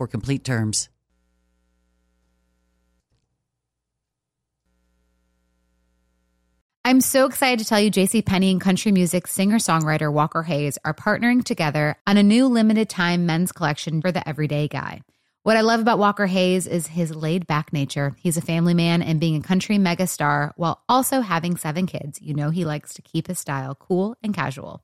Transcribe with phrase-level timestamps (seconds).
[0.07, 0.89] complete terms.
[6.83, 10.95] I'm so excited to tell you JC Penney and country music singer-songwriter Walker Hayes are
[10.95, 15.01] partnering together on a new limited time men's collection for the everyday guy.
[15.43, 18.15] What I love about Walker Hayes is his laid back nature.
[18.17, 22.21] He's a family man and being a country megastar while also having seven kids.
[22.21, 24.83] You know, he likes to keep his style cool and casual.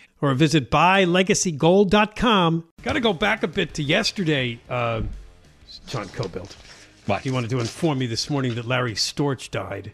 [0.21, 2.67] or visit buylegacygold.com.
[2.83, 5.01] Got to go back a bit to yesterday, uh,
[5.87, 6.55] John Kobylt.
[7.07, 7.21] What?
[7.23, 9.93] He wanted to inform me this morning that Larry Storch died.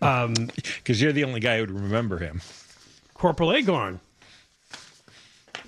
[0.00, 0.48] Because um,
[0.86, 2.40] you're the only guy who would remember him.
[3.14, 4.00] Corporal Agarn.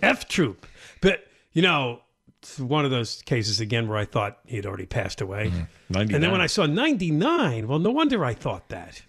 [0.03, 0.67] F Troop.
[1.01, 2.01] But, you know,
[2.43, 5.51] it's one of those cases again where I thought he had already passed away.
[5.51, 5.97] Mm-hmm.
[5.97, 9.03] And then when I saw 99, well, no wonder I thought that.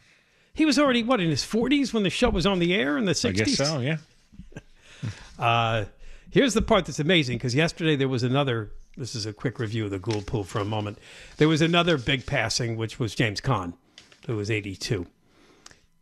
[0.53, 3.05] He was already, what, in his 40s when the show was on the air in
[3.05, 3.29] the 60s?
[3.29, 3.97] I guess so, yeah.
[5.37, 5.85] Uh,
[6.31, 8.71] here's the part that's amazing because yesterday there was another.
[8.97, 10.97] This is a quick review of the Ghoul pool for a moment.
[11.37, 13.73] There was another big passing, which was James Caan,
[14.25, 15.05] who was 82.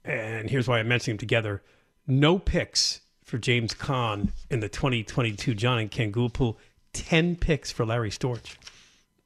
[0.05, 1.63] And here's why I mentioned him together.
[2.05, 6.59] No picks for James Caan in the 2022 John and Ken Ghoul pool.
[6.93, 8.57] 10 picks for Larry Storch.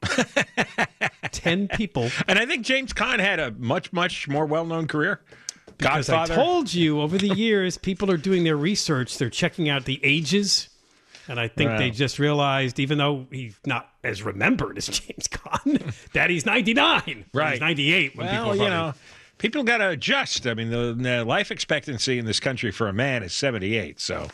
[1.31, 2.09] 10 people.
[2.27, 5.21] And I think James Caan had a much, much more well known career.
[5.77, 6.33] Because Godfather.
[6.33, 9.17] I told you over the years, people are doing their research.
[9.17, 10.69] They're checking out the ages.
[11.27, 15.93] And I think they just realized, even though he's not as remembered as James Caan,
[16.13, 17.25] that he's 99.
[17.33, 17.51] Right.
[17.51, 18.93] He's 98 when well, people you know,
[19.37, 20.47] people got to adjust.
[20.47, 23.99] I mean, the, the, life expectancy in this country for a man is 78.
[23.99, 24.27] So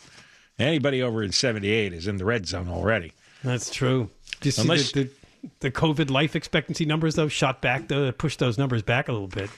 [0.59, 3.13] anybody over in 78 is in the red zone already.
[3.44, 4.09] That's true.
[4.41, 5.09] Do you see Unless, the, the,
[5.61, 9.27] the, COVID life expectancy numbers, though, shot back, to push those numbers back a little
[9.27, 9.50] bit.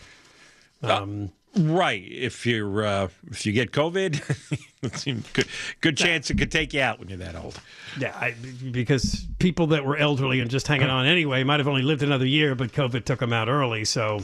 [0.84, 2.04] Uh, um, Right.
[2.06, 4.22] If you're uh, if you get COVID,
[5.34, 5.48] good
[5.82, 7.60] good chance it could take you out when you're that old.
[7.98, 8.36] Yeah, I,
[8.72, 12.26] because people that were elderly and just hanging on anyway might have only lived another
[12.26, 14.22] year, but COVID took them out early, so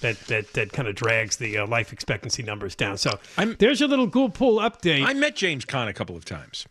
[0.00, 2.98] that that that kind of drags the uh, life expectancy numbers down.
[2.98, 5.04] So I'm, there's your little Ghoul pool update.
[5.06, 6.66] I met James Caan a couple of times.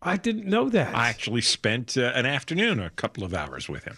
[0.00, 0.94] I didn't know that.
[0.94, 3.96] I actually spent uh, an afternoon, a couple of hours with him.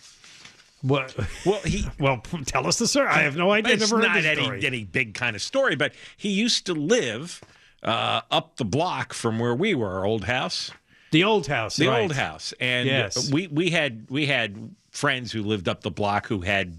[0.85, 1.17] What?
[1.47, 3.09] Well, he well tell us the story.
[3.09, 3.73] I have no idea.
[3.73, 7.41] It's Never not heard any any big kind of story, but he used to live
[7.83, 10.71] uh, up the block from where we were, our old house.
[11.11, 11.77] The old house.
[11.77, 12.03] The right.
[12.03, 13.33] old house, and yes.
[13.33, 16.77] we we had we had friends who lived up the block who had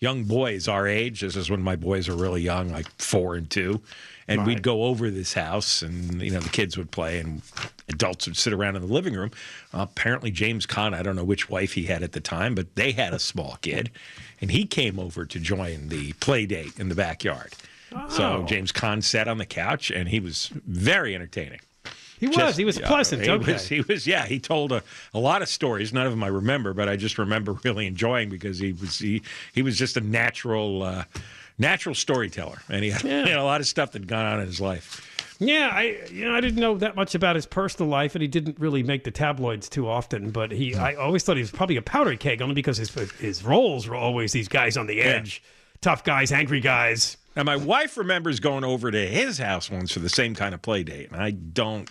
[0.00, 1.20] young boys our age.
[1.20, 3.80] This is when my boys were really young, like four and two
[4.28, 4.46] and right.
[4.46, 7.42] we'd go over this house, and you know the kids would play, and
[7.88, 9.30] adults would sit around in the living room.
[9.72, 12.74] Uh, apparently, James Caan, I don't know which wife he had at the time, but
[12.74, 13.90] they had a small kid,
[14.40, 17.54] and he came over to join the play date in the backyard.
[17.92, 18.08] Oh.
[18.08, 21.60] So James Caan sat on the couch, and he was very entertaining.
[22.18, 22.36] He was.
[22.36, 23.22] Just, he was pleasant.
[23.22, 23.52] he okay.
[23.52, 24.06] Was, he was.
[24.06, 24.26] Yeah.
[24.26, 24.82] He told a,
[25.12, 25.92] a lot of stories.
[25.92, 29.22] None of them I remember, but I just remember really enjoying because he was he
[29.52, 30.82] he was just a natural.
[30.82, 31.04] Uh,
[31.58, 33.22] natural storyteller, and he had, Yeah.
[33.24, 35.12] he had a lot of stuff that had gone on in his life.
[35.38, 38.28] Yeah, I you know I didn't know that much about his personal life, and he
[38.28, 40.30] didn't really make the tabloids too often.
[40.30, 43.44] But he, I always thought he was probably a powder keg, only because his his
[43.44, 45.42] roles were always these guys on the edge,
[45.82, 47.18] tough guys, angry guys.
[47.36, 50.62] Now, my wife remembers going over to his house once for the same kind of
[50.62, 51.90] play date, and I don't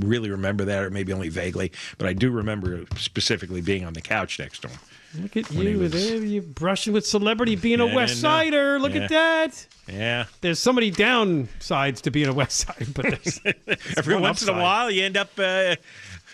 [0.00, 4.02] really remember that, or maybe only vaguely, but I do remember specifically being on the
[4.02, 4.78] couch next to him.
[5.20, 8.78] Look at you, was- there you brushing with celebrity, being Yeah, a West Sider.
[8.78, 9.02] Look Yeah.
[9.02, 9.66] at that.
[9.88, 10.24] Yeah.
[10.40, 13.40] There's so many downsides to being a West Side, but there's,
[13.98, 15.76] Every one once in a while, you end up uh,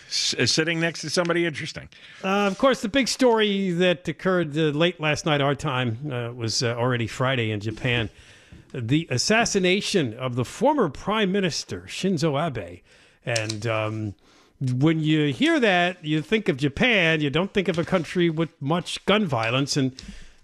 [0.07, 1.89] s- sitting next to somebody interesting.
[2.23, 6.31] Uh, of course, the big story that occurred uh, late last night, our time, uh,
[6.33, 8.09] was uh, already Friday in Japan.
[8.71, 12.81] The assassination of the former Prime Minister Shinzo Abe.
[13.25, 14.13] And um,
[14.61, 18.49] when you hear that, you think of Japan, you don't think of a country with
[18.61, 19.77] much gun violence.
[19.77, 19.93] And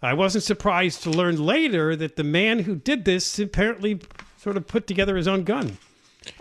[0.02, 4.00] I wasn't surprised to learn later that the man who did this apparently
[4.38, 5.78] sort of put together his own gun.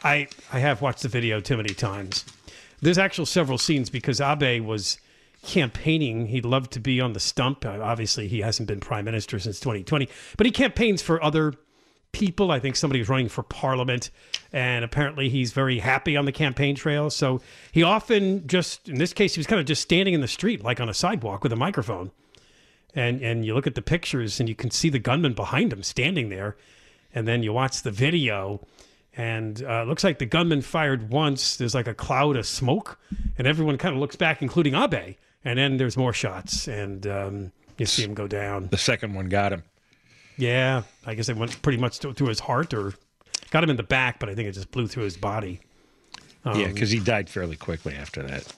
[0.03, 2.25] I, I have watched the video too many times.
[2.81, 4.99] There's actual several scenes because Abe was
[5.45, 6.27] campaigning.
[6.27, 7.65] He'd love to be on the stump.
[7.65, 11.55] Uh, obviously, he hasn't been prime minister since 2020, but he campaigns for other
[12.15, 12.51] people.
[12.51, 14.11] I think somebody was running for parliament,
[14.53, 17.11] and apparently he's very happy on the campaign trail.
[17.11, 20.29] So he often just, in this case, he was kind of just standing in the
[20.29, 22.13] street, like on a sidewalk with a microphone.
[22.95, 25.83] And and you look at the pictures, and you can see the gunman behind him
[25.83, 26.57] standing there.
[27.13, 28.61] And then you watch the video,
[29.17, 31.57] and uh, it looks like the gunman fired once.
[31.57, 32.99] There's like a cloud of smoke,
[33.37, 35.17] and everyone kind of looks back, including Abe.
[35.45, 38.69] And then there's more shots, and um, you see him go down.
[38.69, 39.65] The second one got him.
[40.37, 42.95] Yeah, I guess it went pretty much to- through his heart, or
[43.51, 45.61] got him in the back, but I think it just blew through his body.
[46.45, 48.53] yeah, because he died fairly quickly after that.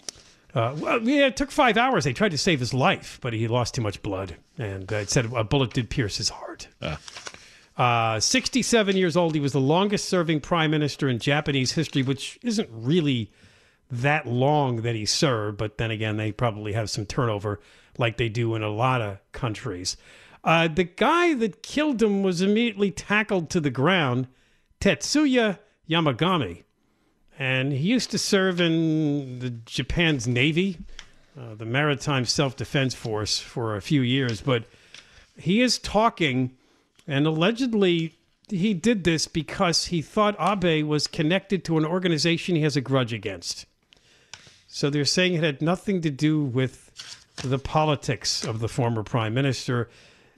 [0.55, 2.05] Uh, well, yeah, it took five hours.
[2.05, 5.11] They tried to save his life, but he lost too much blood, and uh, it
[5.11, 6.69] said a bullet did pierce his heart.
[7.77, 12.69] Uh, 67 years old, he was the longest-serving prime minister in Japanese history, which isn't
[12.73, 13.31] really
[13.91, 15.59] that long that he served.
[15.59, 17.61] But then again, they probably have some turnover,
[17.99, 19.99] like they do in a lot of countries.
[20.47, 24.29] Uh, the guy that killed him was immediately tackled to the ground,
[24.81, 25.59] Tetsuya
[25.91, 26.63] Yamagami
[27.39, 30.79] and he used to serve in the Japan's Navy,
[31.39, 34.41] uh, the Maritime Self Defense Force, for a few years.
[34.41, 34.65] But
[35.37, 36.57] he is talking,
[37.07, 38.15] and allegedly
[38.49, 42.81] he did this because he thought Abe was connected to an organization he has a
[42.81, 43.67] grudge against.
[44.67, 46.91] So they're saying it had nothing to do with
[47.43, 49.91] the politics of the former prime minister.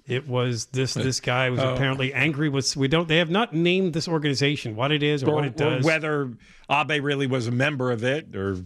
[0.09, 3.93] It was this this guy was apparently angry with we don't they have not named
[3.93, 6.31] this organization what it is or, Or, what it or does whether
[6.71, 8.57] Abe really was a member of it, or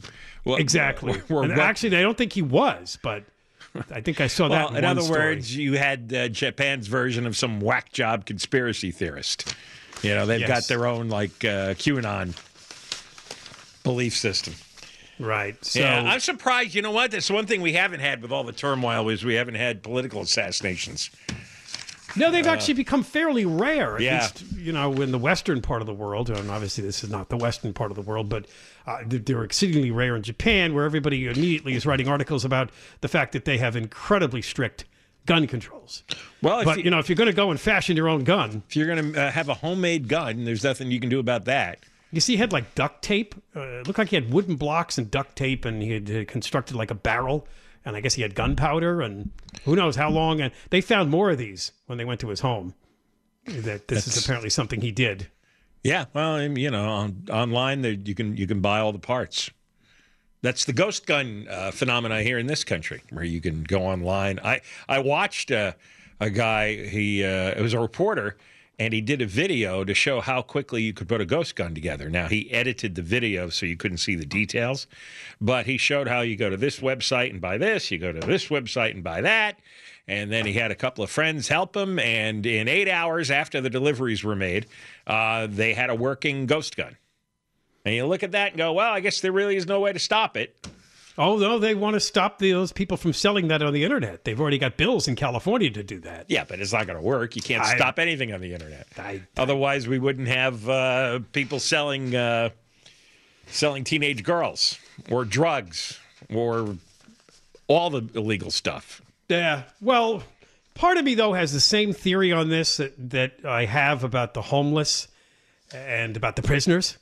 [0.44, 1.20] well, Exactly.
[1.30, 3.24] or and what- actually, I don't think he was, but
[3.90, 4.70] I think I saw that.
[4.70, 5.18] in, in other story.
[5.34, 9.54] words, you had uh, Japan's version of some whack job conspiracy theorist.
[10.02, 12.34] You know, they've got their own like uh, QAnon
[13.82, 14.54] belief system.
[15.22, 15.62] Right?
[15.64, 16.74] So yeah, I'm surprised.
[16.74, 17.10] You know what?
[17.10, 20.20] That's one thing we haven't had with all the turmoil is we haven't had political
[20.20, 21.10] assassinations.
[22.16, 23.94] no, they've actually become fairly rare.
[23.94, 24.20] At uh, yeah.
[24.22, 27.28] least, you know, in the western part of the world, and obviously this is not
[27.30, 28.46] the western part of the world, but
[28.86, 32.70] uh, they're- they're exceedingly rare in Japan, where everybody immediately is writing articles about
[33.00, 34.84] the fact that they have incredibly strict
[35.24, 36.02] gun controls.
[36.42, 38.24] Well, if, But you, you know, if you're going to go and fashion your own
[38.24, 41.20] gun, if you're going to uh, have a homemade gun, there's nothing you can do
[41.20, 41.78] about that.
[42.12, 43.34] You see, he had like duct tape.
[43.56, 46.24] Uh, it looked like he had wooden blocks and duct tape, and he had uh,
[46.26, 47.48] constructed like a barrel.
[47.84, 49.30] And I guess he had gunpowder, and
[49.64, 50.40] who knows how long.
[50.40, 52.74] And they found more of these when they went to his home.
[53.46, 55.28] That this is apparently something he did.
[55.82, 59.50] Yeah, well, you know, on, online there you can you can buy all the parts.
[60.42, 64.38] That's the ghost gun uh, phenomena here in this country, where you can go online.
[64.44, 65.72] I I watched uh,
[66.20, 66.86] a guy.
[66.86, 68.36] He uh, it was a reporter,
[68.82, 71.72] and he did a video to show how quickly you could put a ghost gun
[71.72, 72.10] together.
[72.10, 74.88] Now he edited the video so you couldn't see the details,
[75.40, 77.92] but he showed how you go to this website and buy this.
[77.92, 79.60] You go to this website and buy that.
[80.08, 82.00] And then he had a couple of friends help him.
[82.00, 84.66] And in eight hours after the deliveries were made,
[85.06, 86.96] uh, they had a working ghost gun.
[87.84, 89.92] And you look at that and go, well, I guess there really is no way
[89.92, 90.56] to stop it.
[91.18, 94.24] Oh no, they want to stop the, those people from selling that on the internet.
[94.24, 96.26] They've already got bills in California to do that.
[96.28, 97.36] Yeah, but it's not going to work.
[97.36, 98.86] You can't I- stop anything on the internet.
[98.98, 102.50] I- Otherwise, we wouldn't have uh, people selling uh,
[103.46, 104.78] selling teenage girls
[105.10, 105.98] or drugs
[106.32, 106.76] or
[107.68, 109.02] all the illegal stuff.
[109.28, 109.64] Yeah.
[109.80, 110.22] Well,
[110.74, 114.32] part of me though has the same theory on this that, that I have about
[114.34, 115.08] the homeless
[115.74, 116.96] and about the prisoners.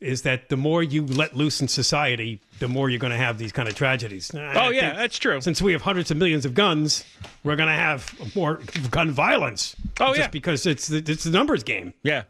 [0.00, 3.38] Is that the more you let loose in society, the more you're going to have
[3.38, 4.30] these kind of tragedies.
[4.34, 5.40] Oh yeah, that's true.
[5.40, 7.04] Since we have hundreds of millions of guns,
[7.44, 9.74] we're going to have more gun violence.
[10.00, 10.28] Oh, just yeah.
[10.28, 11.94] because it's the, it's the numbers game.
[12.02, 12.24] Yeah.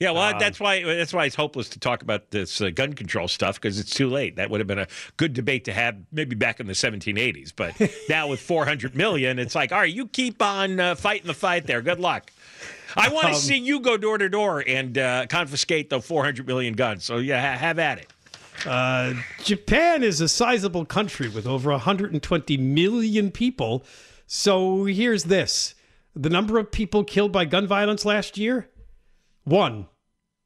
[0.00, 2.94] Yeah, well, Um, that's why that's why it's hopeless to talk about this uh, gun
[2.94, 4.34] control stuff because it's too late.
[4.36, 7.80] That would have been a good debate to have maybe back in the 1780s, but
[8.08, 11.66] now with 400 million, it's like, all right, you keep on uh, fighting the fight
[11.68, 11.80] there.
[11.80, 12.32] Good luck.
[12.96, 16.46] I want to Um, see you go door to door and uh, confiscate the 400
[16.46, 17.04] million guns.
[17.04, 18.06] So yeah, ha- have at it.
[18.66, 23.84] Uh, Japan is a sizable country with over 120 million people.
[24.26, 25.74] So here's this:
[26.14, 28.68] the number of people killed by gun violence last year,
[29.44, 29.86] one,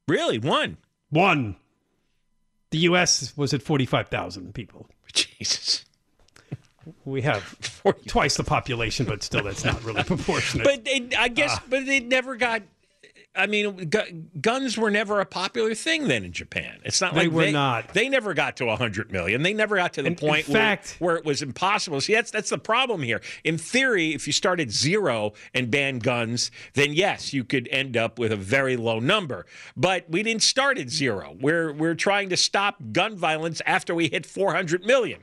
[0.07, 0.77] Really, one.
[1.11, 1.55] one.
[2.71, 3.35] The U.S.
[3.37, 4.89] was at 45,000 people.
[5.13, 5.85] Jesus.
[7.05, 7.55] We have
[8.07, 10.65] twice the population, but still, that's not really proportionate.
[10.65, 11.63] But they, I guess, Ah.
[11.69, 12.63] but it never got.
[13.35, 16.79] I mean, gu- guns were never a popular thing then in Japan.
[16.83, 17.93] It's not They like were they, not.
[17.93, 19.43] They never got to hundred million.
[19.43, 22.01] They never got to the In- in point where, fact- where it was impossible.
[22.01, 23.21] See, that's that's the problem here.
[23.43, 27.95] In theory, if you start at zero and ban guns, then yes, you could end
[27.95, 29.45] up with a very low number.
[29.77, 31.37] But we didn't start at zero.
[31.39, 35.21] We're we're trying to stop gun violence after we hit four hundred million.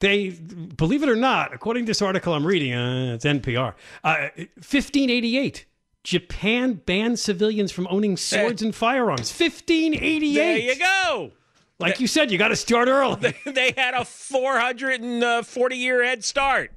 [0.00, 4.28] They, believe it or not, according to this article I'm reading, uh, it's NPR, uh,
[4.56, 5.66] 1588.
[6.02, 9.30] Japan banned civilians from owning swords and firearms.
[9.30, 10.34] 1588.
[10.34, 11.32] There you go.
[11.78, 13.34] Like you said, you got to start early.
[13.46, 16.72] they had a 440 year head start.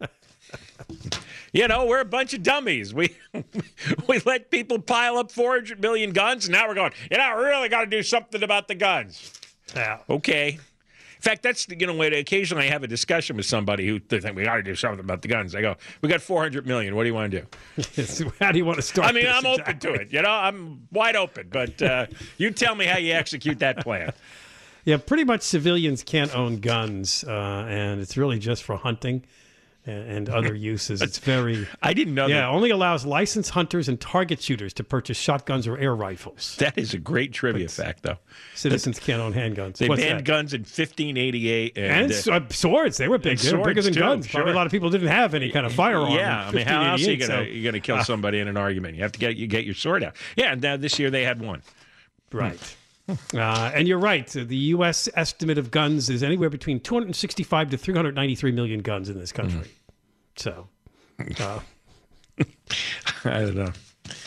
[1.52, 2.94] you know, we're a bunch of dummies.
[2.94, 3.16] We
[4.08, 7.44] we let people pile up 400 million guns, and now we're going, you know, we
[7.44, 9.32] really got to do something about the guns.
[9.74, 9.98] Yeah.
[10.08, 10.58] Okay.
[11.20, 14.00] In fact, that's the you know when occasionally I have a discussion with somebody who
[14.08, 15.54] they think we got to do something about the guns.
[15.54, 16.96] I go, we got 400 million.
[16.96, 18.30] What do you want to do?
[18.40, 19.06] How do you want to start?
[19.06, 20.14] I mean, I'm open to it.
[20.14, 21.48] You know, I'm wide open.
[21.52, 22.06] But uh,
[22.38, 24.14] you tell me how you execute that plan.
[24.86, 29.22] Yeah, pretty much civilians can't own guns, uh, and it's really just for hunting
[29.86, 31.00] and, other uses.
[31.02, 31.66] It's very.
[31.82, 32.48] I didn't know Yeah, that.
[32.50, 36.56] only allows licensed hunters and target shooters to purchase shotguns or air rifles.
[36.58, 38.18] That is a great trivia fact, though.
[38.54, 39.78] Citizens can't own handguns.
[39.78, 40.24] They What's banned that?
[40.24, 41.76] guns in 1588.
[41.78, 43.38] And, And uh, uh, swords, they were big.
[43.38, 44.28] They were bigger than too, guns.
[44.28, 44.54] Probably sure.
[44.54, 46.12] a lot of people didn't have any kind of firearm.
[46.12, 48.56] yeah, I mean, how else are you gonna so- you gonna kill somebody in an
[48.56, 48.96] argument?
[48.96, 50.14] You have to get you get your sword out.
[50.36, 51.62] Yeah, and now this year they had one.
[52.32, 52.58] Right.
[53.34, 54.26] Uh, and you're right.
[54.26, 55.08] The U.S.
[55.14, 59.70] estimate of guns is anywhere between 265 to 393 million guns in this country.
[60.36, 60.68] So,
[61.40, 61.60] uh,
[63.24, 63.72] I don't know.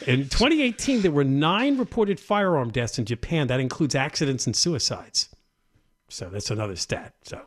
[0.06, 3.48] in 2018, there were nine reported firearm deaths in Japan.
[3.48, 5.30] That includes accidents and suicides.
[6.10, 7.14] So that's another stat.
[7.24, 7.42] So,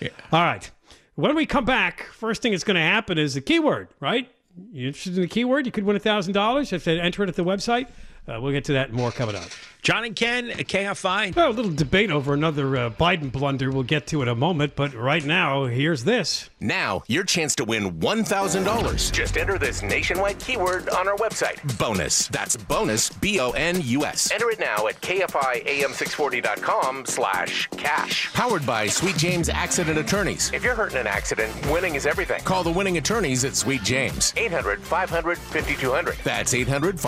[0.00, 0.10] yeah.
[0.32, 0.70] all right.
[1.14, 4.30] When we come back, first thing that's going to happen is the keyword, right?
[4.72, 5.66] You interested in the keyword?
[5.66, 7.88] You could win a $1,000 if they enter it at the website.
[8.30, 9.48] Uh, we'll get to that and more coming up.
[9.82, 11.34] John and Ken, KFI.
[11.34, 14.76] Well, a little debate over another uh, Biden blunder we'll get to in a moment,
[14.76, 16.50] but right now, here's this.
[16.60, 19.12] Now, your chance to win $1,000.
[19.12, 21.78] Just enter this nationwide keyword on our website.
[21.78, 22.28] Bonus.
[22.28, 24.30] That's bonus, B O N U S.
[24.30, 28.30] Enter it now at KFIAM640.com slash cash.
[28.34, 30.52] Powered by Sweet James Accident Attorneys.
[30.52, 32.42] If you're hurt in an accident, winning is everything.
[32.42, 34.34] Call the winning attorneys at Sweet James.
[34.36, 36.16] 800 500 5200.
[36.22, 36.98] That's 800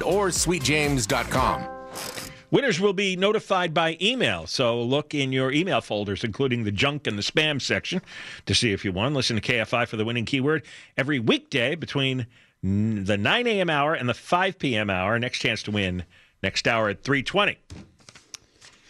[0.00, 1.80] 5200 or sweetjames.com.
[2.50, 7.06] Winners will be notified by email, so look in your email folders, including the junk
[7.06, 8.02] and the spam section,
[8.46, 9.14] to see if you won.
[9.14, 10.64] Listen to KFI for the winning keyword
[10.96, 12.26] every weekday between
[12.62, 13.70] the 9 a.m.
[13.70, 14.90] hour and the 5 p.m.
[14.90, 15.16] hour.
[15.18, 16.04] Next chance to win
[16.42, 17.56] next hour at 3:20.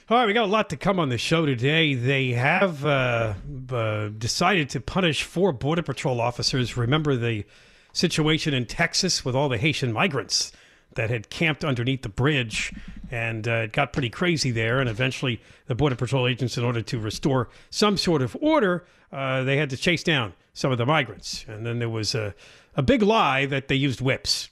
[0.08, 1.94] All right, we got a lot to come on the show today.
[1.94, 3.34] They have uh,
[3.70, 6.76] uh, decided to punish four Border Patrol officers.
[6.76, 7.44] Remember the
[7.92, 10.50] situation in Texas with all the Haitian migrants
[10.94, 12.72] that had camped underneath the bridge,
[13.10, 14.80] and uh, it got pretty crazy there.
[14.80, 19.42] And eventually, the Border Patrol agents, in order to restore some sort of order, uh,
[19.44, 21.44] they had to chase down some of the migrants.
[21.48, 22.34] And then there was a,
[22.76, 24.48] a big lie that they used whips.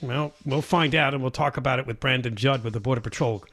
[0.00, 3.00] Well, we'll find out, and we'll talk about it with Brandon Judd with the Border
[3.00, 3.44] Patrol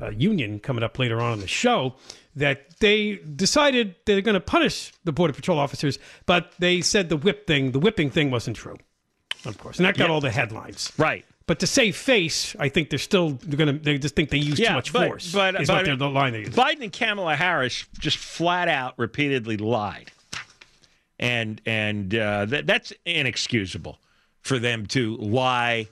[0.00, 1.94] uh, Union coming up later on in the show.
[2.34, 7.16] That they decided they're going to punish the Border Patrol officers, but they said the
[7.16, 8.76] whip thing, the whipping thing, wasn't true,
[9.44, 10.14] of course, and that got Yeah.
[10.14, 10.90] all the headlines.
[10.96, 11.26] Right.
[11.46, 14.58] But to save face, I think they're still going to they just think they use
[14.58, 15.32] too much but- force.
[15.32, 16.50] but- is but- what they're, the line they use.
[16.50, 20.12] Biden and Kamala Harris just flat out repeatedly lied,
[21.18, 23.98] and and uh, that, that's inexcusable
[24.40, 25.88] for them to lie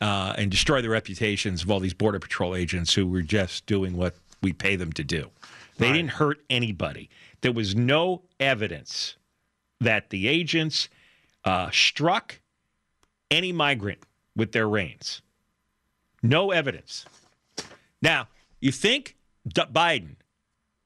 [0.00, 3.96] uh, and destroy the reputations of all these border patrol agents who were just doing
[3.96, 5.30] what we pay them to do.
[5.78, 7.08] They didn't hurt anybody.
[7.40, 9.16] There was no evidence
[9.80, 10.88] that the agents
[11.44, 12.40] uh, struck
[13.30, 13.98] any migrant
[14.36, 15.22] with their reins.
[16.22, 17.04] No evidence.
[18.00, 18.28] Now,
[18.60, 20.16] you think D- Biden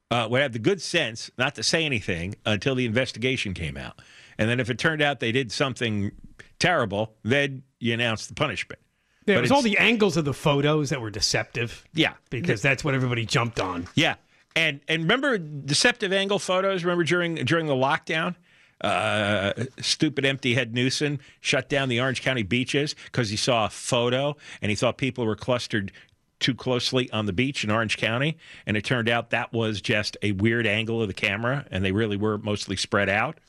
[0.09, 3.99] uh, would have the good sense not to say anything until the investigation came out.
[4.37, 6.11] And then if it turned out they did something
[6.59, 8.81] terrible, then you announce the punishment.
[9.25, 11.83] There But was all the angles of the photos that were deceptive.
[11.93, 12.13] Yeah.
[12.29, 13.87] Because that's what everybody jumped on.
[13.93, 14.15] Yeah,
[14.55, 16.83] and and remember deceptive angle photos.
[16.85, 18.35] Remember during during the lockdown,
[18.81, 23.69] uh, stupid empty head Newsom shut down the Orange County beaches because he saw a
[23.69, 25.91] photo and he thought people were clustered
[26.39, 30.15] too closely on the beach in Orange County, and it turned out that was just
[30.21, 33.39] a weird angle of the camera, and they really were mostly spread out.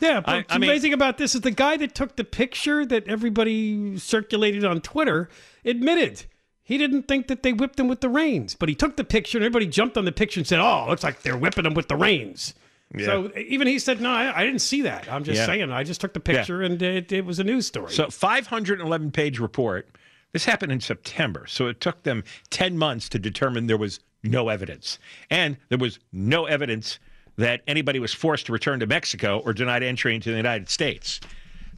[0.00, 2.22] Yeah, but I- what's I mean- amazing about this is the guy that took the
[2.22, 5.28] picture that everybody circulated on Twitter
[5.64, 6.24] admitted
[6.62, 9.36] he didn't think that they whipped him with the reins, but he took the picture
[9.36, 11.88] and everybody jumped on the picture and said, "Oh, looks like they're whipping him with
[11.88, 12.54] the reins."
[12.98, 15.10] So even he said, "No, I, I didn't see that.
[15.10, 15.46] I'm just Yeah.
[15.46, 15.70] saying.
[15.70, 19.38] I just took the picture and it, it was a news story." So 511 page
[19.38, 19.88] report.
[20.32, 24.48] This happened in September, so it took them 10 months to determine there was no
[24.48, 26.98] evidence, and there was no evidence
[27.36, 31.20] that anybody was forced to return to Mexico or denied entry into the United States.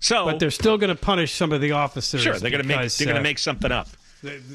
[0.00, 2.20] So, but they're still going to punish some of the officers.
[2.22, 3.88] sure they're going to make they're going to uh, make something up,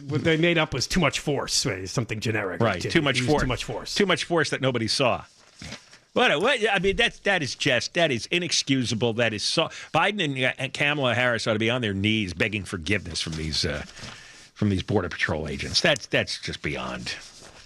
[0.09, 2.61] what they made up was too much force, something generic.
[2.61, 2.81] right?
[2.81, 3.41] Too much force.
[3.43, 3.95] Too much force.
[3.95, 5.23] Too much force that nobody saw.
[6.13, 6.59] What, what?
[6.71, 9.13] I mean, that's that is just that is inexcusable.
[9.13, 9.69] That is so.
[9.93, 13.33] Biden and, uh, and Kamala Harris ought to be on their knees begging forgiveness from
[13.33, 13.83] these uh,
[14.53, 15.81] from these border patrol agents.
[15.81, 17.13] That's that's just beyond.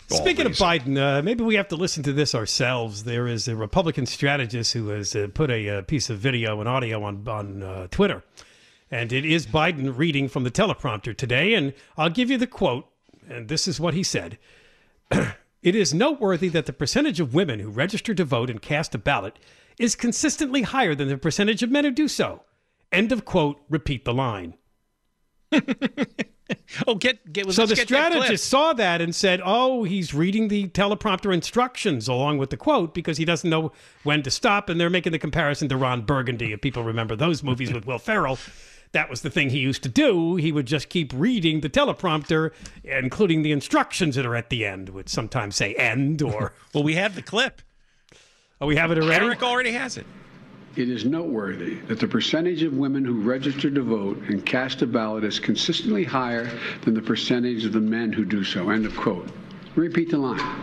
[0.10, 0.52] Speaking of.
[0.54, 3.06] Biden, uh, maybe we have to listen to this ourselves.
[3.06, 6.68] There is a Republican strategist who has uh, put a, uh piece of video and
[6.68, 8.24] audio on on uh, Twitter,
[8.90, 11.54] and it is Biden reading from the teleprompter today.
[11.54, 12.88] And I'll give you the quote,
[13.30, 14.38] and this is what he said.
[15.62, 18.98] It is noteworthy that the percentage of women who register to vote and cast a
[18.98, 19.38] ballot
[19.80, 22.44] is consistently higher than the percentage of men who do so.
[22.92, 23.62] End of quote.
[23.70, 24.56] Repeat the line.
[26.88, 27.52] Oh, get get.
[27.54, 32.50] So the strategist saw that and said, "Oh, he's reading the teleprompter instructions along with
[32.50, 33.72] the quote because he doesn't know
[34.04, 36.54] when to stop." And they're making the comparison to Ron Burgundy.
[36.54, 38.38] If people remember those movies with Will Ferrell,
[38.94, 40.36] that was the thing he used to do.
[40.36, 42.52] He would just keep reading the teleprompter,
[42.84, 46.96] including the instructions that are at the end, which sometimes say "end" or Well, we
[46.96, 47.62] have the clip.
[48.60, 50.06] "Oh, we have it already." Eric already has it.
[50.78, 54.88] It is noteworthy that the percentage of women who register to vote and cast a
[54.88, 56.50] ballot is consistently higher
[56.84, 58.70] than the percentage of the men who do so.
[58.70, 59.28] End of quote.
[59.76, 60.62] Repeat the line.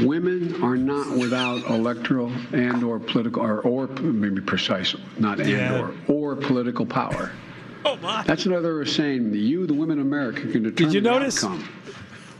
[0.00, 5.78] Women are not without electoral and or political or, or maybe precise, not and Yeah.
[5.80, 7.32] or or political power.
[7.86, 8.22] Oh my!
[8.24, 11.42] That's another saying you, the women of America, can determine you the notice?
[11.44, 11.68] outcome.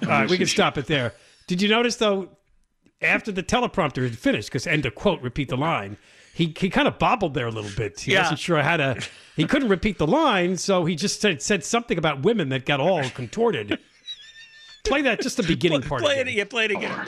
[0.02, 1.14] All right, we can stop it there.
[1.46, 2.28] Did you notice though,
[3.00, 5.96] after the teleprompter had finished, because end of quote, repeat the line,
[6.34, 8.00] he he kind of bobbled there a little bit.
[8.00, 8.22] He Yeah.
[8.22, 9.00] wasn't sure how to.
[9.36, 12.80] He couldn't repeat the line, so he just said said something about women that got
[12.80, 13.78] all contorted.
[14.84, 16.02] Play that just the beginning part.
[16.02, 16.28] Play it.
[16.30, 17.06] Yeah, play it again.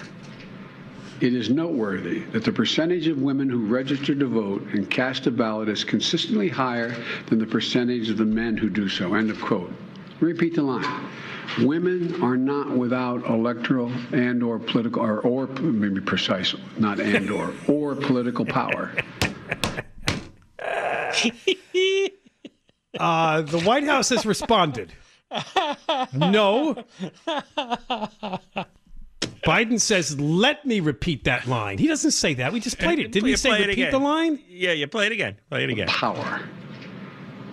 [1.20, 5.32] It is noteworthy that the percentage of women who register to vote and cast a
[5.32, 6.94] ballot is consistently higher
[7.26, 9.14] than the percentage of the men who do so.
[9.14, 9.72] End of quote.
[10.20, 11.08] Repeat the line.
[11.60, 17.52] Women are not without electoral and or political or, or maybe precise, not and or
[17.68, 18.92] or political power.
[22.98, 24.92] Uh, the White House has responded.
[26.12, 26.82] No.
[29.44, 32.52] Biden says, "Let me repeat that line." He doesn't say that.
[32.52, 33.12] We just played it.
[33.12, 33.92] Didn't he You say play repeat again.
[33.92, 34.38] the line?
[34.48, 35.36] Yeah, you play it again.
[35.50, 35.88] Play it again.
[35.88, 36.40] power.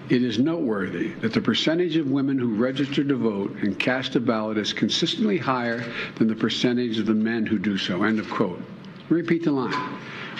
[0.07, 4.19] It is noteworthy that the percentage of women who register to vote and cast a
[4.19, 5.83] ballot is consistently higher
[6.17, 8.03] than the percentage of the men who do so.
[8.03, 8.61] End of quote.
[9.09, 9.73] Repeat the line.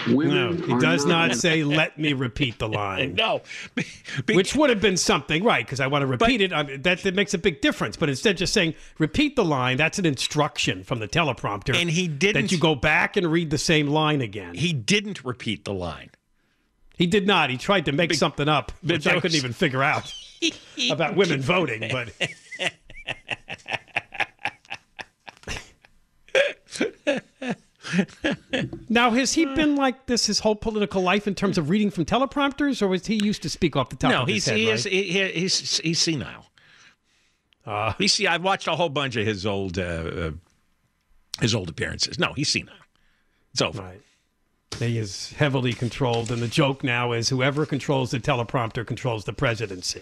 [0.08, 3.42] No, Women he are does not not say, "Let me repeat the line." No,
[4.26, 5.66] Be- which would have been something, right?
[5.66, 6.52] Because I want to repeat it.
[6.54, 7.96] I mean, that, that makes a big difference.
[7.98, 11.76] But instead, just saying repeat the line, that's an instruction from the teleprompter.
[11.76, 14.54] And he didn't- That you go back and read the same line again.
[14.56, 16.10] He, didn't repeat the line.
[16.98, 17.50] He did not.
[17.50, 20.14] He tried to make something up, but which I couldn't even figure out
[20.92, 21.90] about women voting.
[21.92, 22.10] But
[28.90, 32.06] now, has he been like this his whole political life in terms of reading from
[32.06, 34.58] teleprompters, or was he used to speak off the top No, of his he's head?
[34.58, 34.74] he right?
[34.76, 36.46] is, he, he- he's he's senile.
[37.66, 38.28] Uh, He's see.
[38.28, 40.32] I've watched a whole bunch of his old uh, uh,
[41.42, 42.20] his old appearances.
[42.20, 42.76] No, he's senile.
[43.54, 43.82] It's over.
[43.82, 44.02] Right.
[44.80, 49.34] He is heavily controlled, and the joke now is whoever controls the teleprompter controls the
[49.34, 50.02] presidency.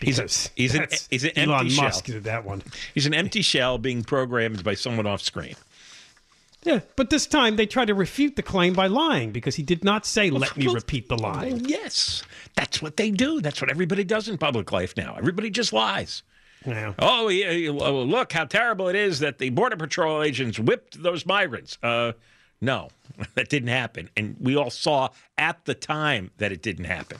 [0.00, 2.14] He's a, he's an he's an Elon empty Musk shell.
[2.14, 2.62] did that one.
[2.94, 5.54] He's an empty shell being programmed by someone off screen.
[6.64, 9.84] Yeah, but this time they tried to refute the claim by lying because he did
[9.84, 12.24] not say, "Let me repeat the Well, yes,
[12.56, 13.40] that's what they do.
[13.40, 15.14] That's what everybody does in public life now.
[15.16, 16.22] Everybody just lies.
[16.66, 16.94] Yeah.
[16.98, 21.78] Oh, yeah, look how terrible it is that the Border Patrol agents whipped those migrants.
[21.82, 22.12] Uh,
[22.60, 22.88] no,
[23.34, 24.10] that didn't happen.
[24.16, 27.18] And we all saw at the time that it didn't happen.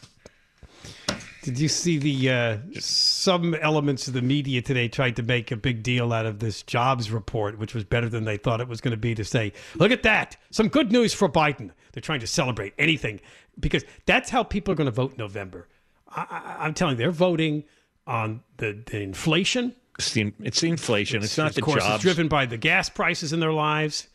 [1.49, 5.57] Did you see the uh, some elements of the media today tried to make a
[5.57, 8.83] big deal out of this jobs report, which was better than they thought it was
[8.83, 11.71] going to be to say, look at that, some good news for Biden.
[11.93, 13.23] They're trying to celebrate anything
[13.59, 15.69] because that's how people are going to vote in November.
[16.15, 17.65] I, am telling you, they're voting
[18.07, 19.75] on the, the inflation.
[19.99, 21.23] It's the, it's the inflation.
[21.23, 21.95] It's, it's not the course, jobs.
[21.95, 24.09] It's driven by the gas prices in their lives.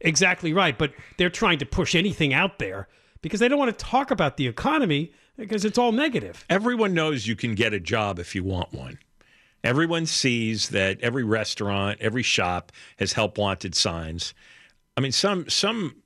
[0.00, 0.76] Exactly right.
[0.76, 2.88] But they're trying to push anything out there
[3.20, 6.44] because they don't want to talk about the economy because it's all negative.
[6.48, 8.98] Everyone knows you can get a job if you want one.
[9.64, 14.34] Everyone sees that every restaurant, every shop has help wanted signs.
[14.96, 15.96] I mean, some some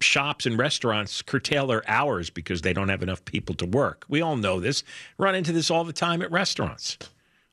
[0.00, 4.04] shops and restaurants curtail their hours because they don't have enough people to work.
[4.08, 4.82] We all know this.
[5.18, 6.98] Run into this all the time at restaurants.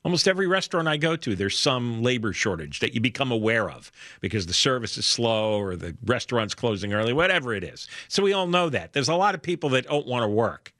[0.02, 3.92] Almost every restaurant I go to, there's some labor shortage that you become aware of
[4.20, 7.86] because the service is slow or the restaurant's closing early, whatever it is.
[8.08, 8.94] So we all know that.
[8.94, 10.72] There's a lot of people that don't want to work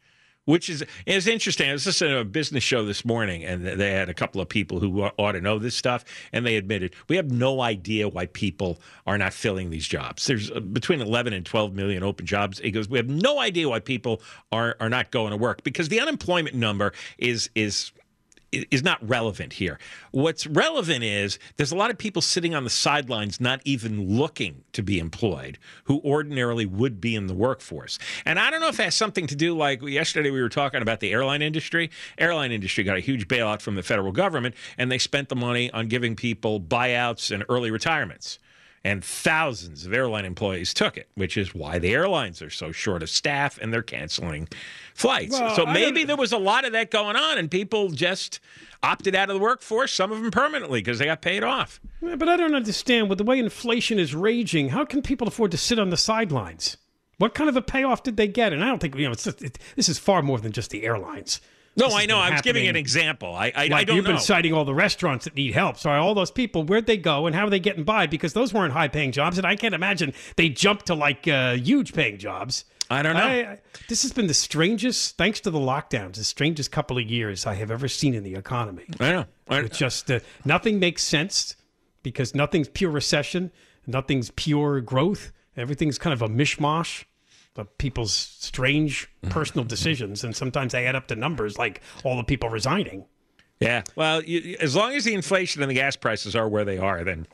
[0.45, 1.71] which is is interesting.
[1.71, 4.49] I was listening to a business show this morning, and they had a couple of
[4.49, 8.27] people who ought to know this stuff, and they admitted we have no idea why
[8.27, 10.27] people are not filling these jobs.
[10.27, 12.59] There's uh, between 11 and 12 million open jobs.
[12.59, 14.23] He goes, we have no idea why people
[14.53, 17.93] are are not going to work because the unemployment number is is
[18.53, 19.79] is not relevant here.
[20.11, 24.65] What's relevant is there's a lot of people sitting on the sidelines not even looking
[24.73, 27.99] to be employed who ordinarily would be in the workforce.
[28.25, 31.01] And I don't know if that's something to do like yesterday we were talking about
[31.01, 31.91] the airline industry.
[32.19, 35.71] Airline industry got a huge bailout from the federal government and they spent the money
[35.71, 38.39] on giving people buyouts and early retirements
[38.85, 43.03] and thousands of airline employees took it, which is why the airlines are so short
[43.03, 44.49] of staff and they're canceling
[44.95, 45.39] flights.
[45.39, 48.41] Well, so maybe there was a lot of that going on, and people just
[48.83, 51.81] opted out of the workforce, some of them permanently because they got paid off.
[52.01, 55.51] Yeah, but I don't understand with the way inflation is raging, how can people afford
[55.51, 56.79] to sit on the sidelines?
[57.19, 58.55] What kind of a payoff did they get?
[58.55, 59.15] And I don't think you know.
[59.15, 61.43] Just, it, this is far more than just the airlines.
[61.81, 62.19] No, I know.
[62.19, 63.35] I was giving an example.
[63.35, 64.13] I, I, like I don't know you've know.
[64.13, 65.77] been citing all the restaurants that need help.
[65.77, 68.07] So all those people, where'd they go and how are they getting by?
[68.07, 71.55] Because those weren't high paying jobs, and I can't imagine they jumped to like uh,
[71.55, 72.65] huge paying jobs.
[72.91, 73.21] I don't know.
[73.21, 77.47] I, this has been the strangest, thanks to the lockdowns, the strangest couple of years
[77.47, 78.85] I have ever seen in the economy.
[78.99, 79.25] I know.
[79.49, 81.55] I, it's just uh, nothing makes sense
[82.03, 83.53] because nothing's pure recession,
[83.87, 85.31] nothing's pure growth.
[85.57, 87.05] Everything's kind of a mishmash
[87.79, 92.49] people's strange personal decisions, and sometimes they add up to numbers like all the people
[92.49, 93.05] resigning.
[93.61, 96.79] Yeah, well, you, as long as the inflation and the gas prices are where they
[96.79, 97.27] are, then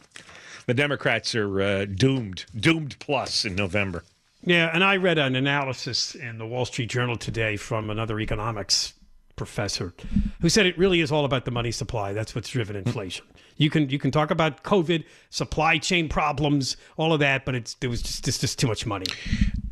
[0.67, 4.03] the Democrats are uh, doomed, doomed plus in November.
[4.43, 8.95] Yeah, and I read an analysis in the Wall Street Journal today from another economics
[9.37, 9.95] professor
[10.41, 12.13] who said it really is all about the money supply.
[12.13, 13.27] That's what's driven inflation.
[13.57, 17.75] You can you can talk about COVID, supply chain problems, all of that, but it's
[17.75, 19.07] there was just just, just too much money,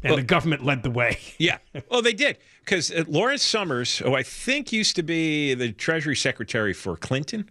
[0.02, 1.18] and well, the government led the way.
[1.38, 1.58] yeah,
[1.90, 6.16] well they did because uh, Lawrence Summers, who I think used to be the Treasury
[6.16, 7.50] Secretary for Clinton,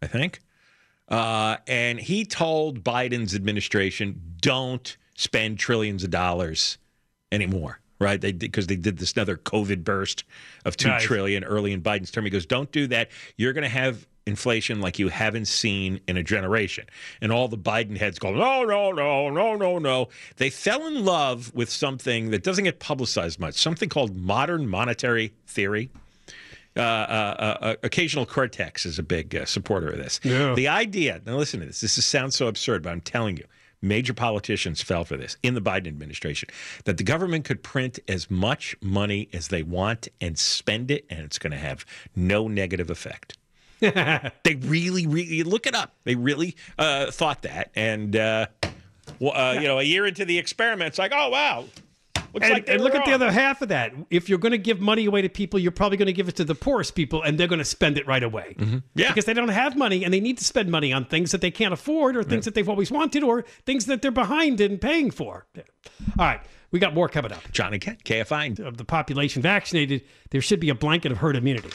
[0.00, 0.40] I think,
[1.08, 6.78] uh, and he told Biden's administration, "Don't spend trillions of dollars
[7.32, 8.20] anymore." Right?
[8.20, 10.24] They because they did this another COVID burst
[10.64, 11.02] of two nice.
[11.02, 12.24] trillion early in Biden's term.
[12.24, 13.10] He goes, "Don't do that.
[13.36, 16.86] You're going to have inflation like you haven't seen in a generation.
[17.20, 20.08] And all the Biden heads go, no, no, no, no, no, no.
[20.36, 25.32] They fell in love with something that doesn't get publicized much, something called modern monetary
[25.46, 25.90] theory.
[26.74, 26.84] Uh, uh,
[27.38, 30.20] uh, uh occasional cortex is a big uh, supporter of this.
[30.22, 30.54] Yeah.
[30.54, 33.44] The idea, now listen to this, this is, sounds so absurd, but I'm telling you,
[33.82, 36.48] major politicians fell for this in the Biden administration
[36.84, 41.20] that the government could print as much money as they want and spend it, and
[41.20, 41.84] it's going to have
[42.16, 43.36] no negative effect.
[43.80, 45.94] they really, really look it up.
[46.04, 48.46] They really uh, thought that, and uh,
[49.18, 51.64] well, uh, you know, a year into the experiment, it's like, oh wow,
[52.34, 53.02] Looks and, like and look wrong.
[53.02, 53.92] at the other half of that.
[54.10, 56.36] If you're going to give money away to people, you're probably going to give it
[56.36, 58.54] to the poorest people, and they're going to spend it right away.
[58.58, 58.78] Mm-hmm.
[58.94, 61.40] Yeah, because they don't have money, and they need to spend money on things that
[61.40, 64.78] they can't afford, or things that they've always wanted, or things that they're behind in
[64.78, 65.46] paying for.
[66.18, 66.40] All right,
[66.70, 67.42] we got more coming up.
[67.52, 68.60] John Johnny Kent, KFI.
[68.60, 71.70] Of the population vaccinated, there should be a blanket of herd immunity.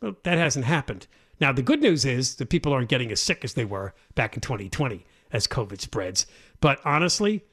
[0.00, 1.06] Well, that hasn't happened.
[1.40, 4.34] Now, the good news is that people aren't getting as sick as they were back
[4.34, 6.26] in 2020 as COVID spreads.
[6.60, 7.44] But honestly,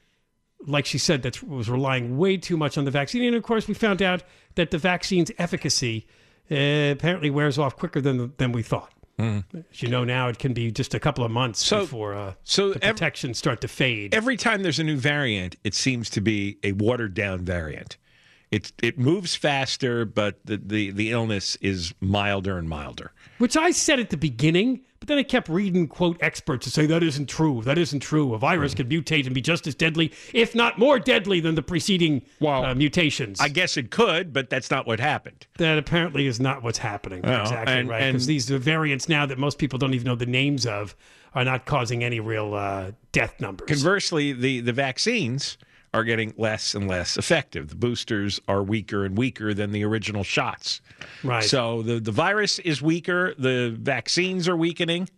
[0.67, 3.23] like she said, that was relying way too much on the vaccine.
[3.23, 4.23] And of course, we found out
[4.55, 6.05] that the vaccine's efficacy
[6.51, 8.93] uh, apparently wears off quicker than than we thought.
[9.17, 9.43] Mm.
[9.71, 12.33] As you know now, it can be just a couple of months so, before uh,
[12.43, 14.15] so the protection start to fade.
[14.15, 17.97] Every time there's a new variant, it seems to be a watered down variant.
[18.49, 23.11] It it moves faster, but the, the, the illness is milder and milder.
[23.37, 26.85] Which I said at the beginning, But then I kept reading, quote, experts to say
[26.87, 27.61] that isn't true.
[27.63, 28.33] That isn't true.
[28.33, 31.61] A virus could mutate and be just as deadly, if not more deadly, than the
[31.61, 33.39] preceding Well, uh, mutations.
[33.39, 35.47] I guess it could, but that's not what happened.
[35.57, 37.21] that apparently is not what's happening.
[37.21, 38.11] Well, exactly and- right.
[38.11, 40.95] Because these variants now that most people don't even know the names of
[41.33, 43.67] are not causing any real uh, death numbers.
[43.69, 45.57] Conversely, the, the vaccines
[45.93, 47.69] are getting less and less effective.
[47.69, 50.81] The boosters are weaker and weaker than the original shots.
[51.23, 51.43] right.
[51.43, 55.09] So the, the virus is weaker, the vaccines are weakening,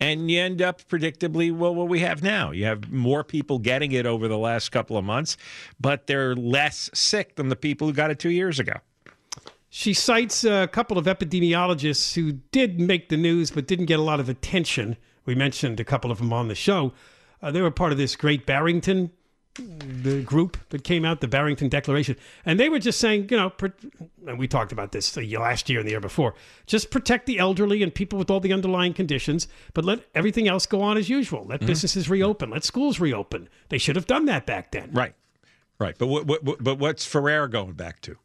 [0.00, 2.52] and you end up predictably well what we have now.
[2.52, 5.36] You have more people getting it over the last couple of months,
[5.80, 8.74] but they're less sick than the people who got it two years ago.
[9.70, 14.02] She cites a couple of epidemiologists who did make the news but didn't get a
[14.02, 14.96] lot of attention.
[15.26, 16.92] We mentioned a couple of them on the show.
[17.42, 19.10] Uh, they were part of this great Barrington
[19.58, 23.52] the group that came out, the Barrington Declaration, and they were just saying, you know,
[24.26, 26.34] and we talked about this last year and the year before,
[26.66, 30.66] just protect the elderly and people with all the underlying conditions, but let everything else
[30.66, 31.44] go on as usual.
[31.44, 31.66] Let mm-hmm.
[31.66, 33.48] businesses reopen, let schools reopen.
[33.68, 34.90] They should have done that back then.
[34.92, 35.14] Right.
[35.78, 35.96] Right.
[35.96, 38.16] But what, what, what- but what's Ferrer going back to?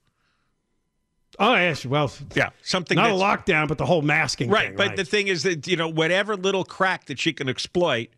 [1.40, 4.78] Oh, yes, well, Yeah, something not a lockdown, but the whole masking Right, thing.
[4.78, 8.10] but the thing is that you know whatever little crack that she can exploit,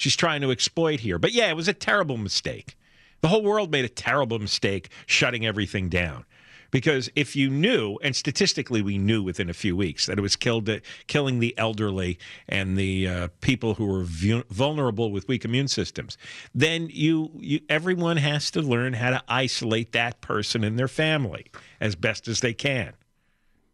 [0.00, 1.18] she's trying to exploit here.
[1.18, 2.76] But yeah, it was a terrible mistake.
[3.20, 6.24] The whole world made a terrible mistake shutting everything down.
[6.70, 10.36] Because if you knew, and statistically we knew within a few weeks that it was
[10.36, 10.70] killed,
[11.08, 16.16] killing the elderly and the uh, people who were vu- vulnerable with weak immune systems,
[16.54, 21.46] then you, you everyone has to learn how to isolate that person and their family
[21.80, 22.94] as best as they can.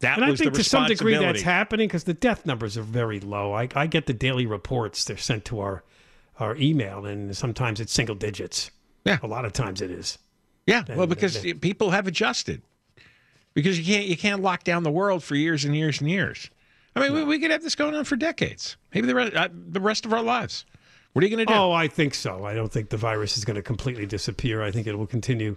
[0.01, 3.21] That And I think to some degree that's happening because the death numbers are very
[3.21, 3.53] low.
[3.53, 5.85] I, I get the daily reports; they're sent to our
[6.39, 8.71] our email, and sometimes it's single digits.
[9.05, 9.19] Yeah.
[9.23, 10.19] a lot of times it is.
[10.67, 12.63] Yeah, well, because people have adjusted.
[13.55, 16.51] Because you can't you can't lock down the world for years and years and years.
[16.95, 19.49] I mean, we, we could have this going on for decades, maybe the rest, uh,
[19.53, 20.67] the rest of our lives.
[21.13, 21.59] What are you going to do?
[21.59, 22.45] Oh, I think so.
[22.45, 24.63] I don't think the virus is going to completely disappear.
[24.63, 25.57] I think it will continue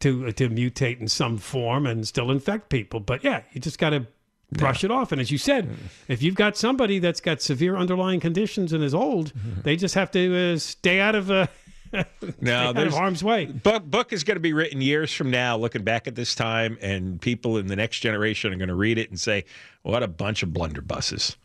[0.00, 3.00] to to mutate in some form and still infect people.
[3.00, 4.06] But yeah, you just got to
[4.52, 5.12] brush it off.
[5.12, 5.68] And as you said,
[6.08, 9.32] if you've got somebody that's got severe underlying conditions and is old,
[9.62, 11.46] they just have to uh, stay out of uh,
[12.40, 13.46] no, out of there's harm's way.
[13.46, 16.78] book book is going to be written years from now, looking back at this time,
[16.80, 19.44] and people in the next generation are going to read it and say,
[19.82, 21.36] "What a bunch of blunderbusses."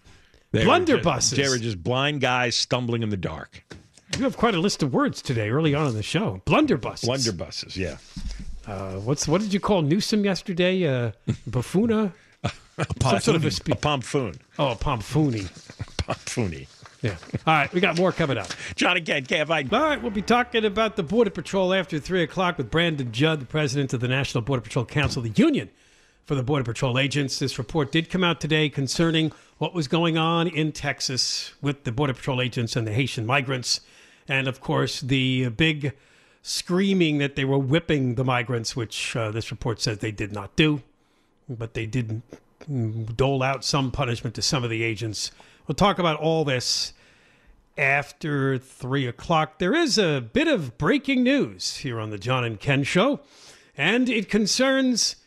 [0.52, 1.36] They were just- Blunderbusses.
[1.36, 3.64] They were just blind guys stumbling in the dark.
[4.18, 6.42] You have quite a list of words today, early on in the show.
[6.46, 7.06] Blunderbusses.
[7.06, 7.98] Blunderbusses, yeah.
[8.72, 10.86] Uh, what's what did you call Newsom yesterday?
[10.88, 11.12] Uh,
[11.50, 12.14] Buffuna?
[13.02, 14.36] Some sort of a spe- A pompoon.
[14.60, 15.44] oh, a pomfoony.
[16.06, 16.68] Pompoony.
[17.02, 17.18] Yeah.
[17.48, 18.48] All right, we got more coming up.
[18.76, 19.72] John and Ken, KFI.
[19.72, 23.40] All right, we'll be talking about the Border Patrol after 3 o'clock with Brandon Judd,
[23.42, 25.70] the president of the National Border Patrol Council, the union
[26.26, 27.40] for the Border Patrol agents.
[27.40, 31.92] This report did come out today concerning what was going on in Texas with the
[31.92, 33.82] Border Patrol agents and the Haitian migrants.
[34.28, 35.94] And of course, the big
[36.42, 40.56] screaming that they were whipping the migrants, which uh, this report says they did not
[40.56, 40.82] do,
[41.48, 42.22] but they did mm,
[43.16, 45.32] dole out some punishment to some of the agents.
[45.68, 46.94] We'll talk about all this
[47.78, 49.60] after three o'clock.
[49.60, 53.20] There is a bit of breaking news here on the John and Ken show,
[53.78, 55.18] and it concerns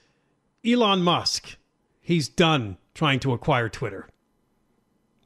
[0.65, 1.57] Elon Musk.
[2.01, 4.09] He's done trying to acquire Twitter.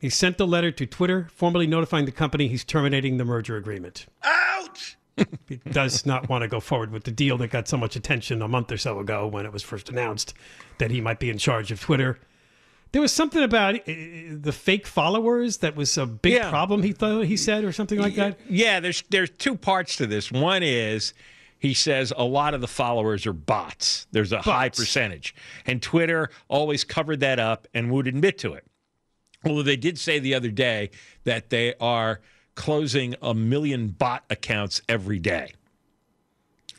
[0.01, 4.07] He sent a letter to Twitter, formally notifying the company he's terminating the merger agreement.
[4.25, 4.97] Ouch!
[5.49, 8.41] He does not want to go forward with the deal that got so much attention
[8.43, 10.33] a month or so ago when it was first announced
[10.79, 12.19] that he might be in charge of Twitter.
[12.93, 16.51] There was something about uh, the fake followers that was a big Yeah.
[16.51, 16.83] problem.
[16.83, 18.39] He thought he said, or something like that.
[18.49, 20.31] Yeah, there's there's two parts to this.
[20.33, 21.15] One is
[21.59, 24.07] he says a lot of the followers are bots.
[24.13, 25.35] There's a high percentage,
[25.67, 28.67] and Twitter always covered that up and would admit to it.
[29.45, 30.91] Although they did say the other day
[31.25, 32.21] that they are
[32.55, 35.53] closing a million bot accounts every day,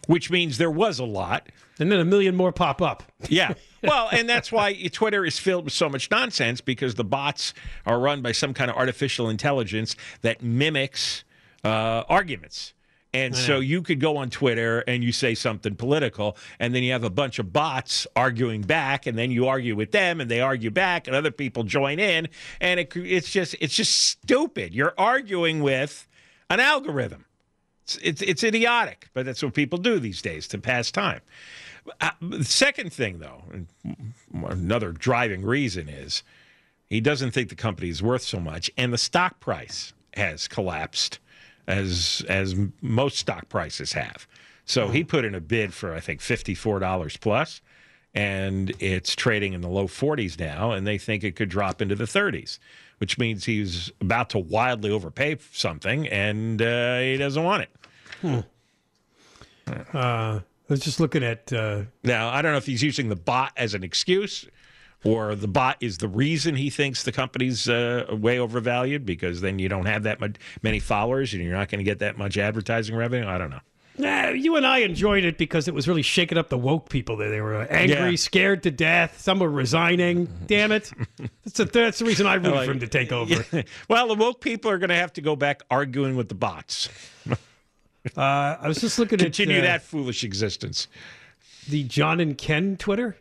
[0.08, 1.48] which means there was a lot.
[1.80, 3.04] And then a million more pop up.
[3.30, 3.54] Yeah.
[3.86, 7.54] Well, and that's why Twitter is filled with so much nonsense because the bots
[7.86, 11.26] are run by some kind of artificial intelligence that mimics
[11.66, 12.74] uh, arguments.
[13.14, 16.94] And so you could go on Twitter and you say something political, and then you
[16.94, 20.42] have a bunch of bots arguing back, and then you argue with them, and they
[20.42, 22.28] argue back, and other people join in,
[22.60, 24.74] and it, it's just it's just stupid.
[24.74, 26.08] You're arguing with
[26.50, 27.26] an algorithm.
[27.84, 31.22] It's, it's, it's idiotic, but that's what people do these days to pass time.
[32.00, 33.44] Uh, the second thing, though,
[34.46, 36.24] another driving reason is
[36.88, 41.20] he doesn't think the company is worth so much, and the stock price has collapsed,
[41.68, 44.28] as as most stock prices have.
[44.66, 47.62] So he put in a bid for I think fifty four dollars plus,
[48.14, 51.96] and it's trading in the low forties now, and they think it could drop into
[51.96, 52.60] the thirties.
[53.00, 57.70] which means he's about to wildly overpay something and uh, he doesn't want it.
[58.22, 58.40] Hmm.
[59.94, 61.52] Uh, I was just looking at.
[61.52, 64.48] Uh, Now, I don't know if he's using the bot as an excuse
[65.04, 69.60] or the bot is the reason he thinks the company's uh, way overvalued because then
[69.60, 72.38] you don't have that much, many followers and you're not going to get that much
[72.38, 73.28] advertising revenue.
[73.28, 73.60] I don't know.
[73.96, 77.16] Nah, you and I enjoyed it because it was really shaking up the woke people.
[77.16, 78.16] There, they were angry, Yeah.
[78.16, 79.20] scared to death.
[79.22, 80.28] Some were resigning.
[80.48, 80.92] Damn it!
[81.44, 83.46] That's the, that's the reason I rooted Like- for him to take over.
[83.90, 86.90] well, the woke people are going to have to go back arguing with the bots.
[88.18, 90.90] Uh, I was just looking Continue at uh, that foolish existence.
[91.70, 93.16] the John and Ken Twitter.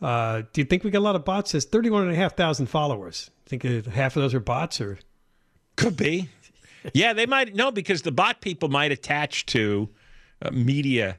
[0.00, 1.52] Uh, do you think we got a lot of bots?
[1.52, 3.30] Says thirty-one and a half thousand followers.
[3.46, 4.98] Think half of those are bots, or
[5.76, 6.28] Could be.
[6.92, 7.54] Yeah, they might.
[7.54, 9.88] No, because the bot people might attach to
[10.42, 11.18] uh, media